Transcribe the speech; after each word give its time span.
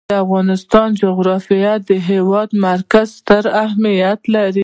د 0.09 0.11
افغانستان 0.25 0.87
جغرافیه 1.01 1.73
کې 1.79 1.83
د 1.89 1.91
هېواد 2.09 2.49
مرکز 2.67 3.07
ستر 3.19 3.43
اهمیت 3.63 4.19
لري. 4.35 4.59